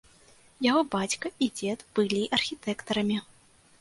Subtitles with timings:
[0.69, 3.21] Яго бацька і дзед былі архітэктарамі.